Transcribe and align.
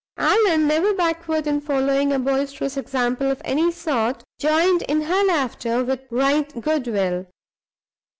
Allan, 0.17 0.67
never 0.67 0.95
backward 0.95 1.45
in 1.45 1.61
following 1.61 2.11
a 2.11 2.17
boisterous 2.17 2.75
example 2.75 3.29
of 3.29 3.39
any 3.45 3.71
sort, 3.71 4.23
joined 4.39 4.81
in 4.89 5.01
her 5.01 5.23
laughter 5.23 5.83
with 5.83 6.07
right 6.09 6.59
goodwill. 6.59 7.27